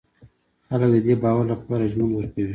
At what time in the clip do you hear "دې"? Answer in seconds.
1.05-1.15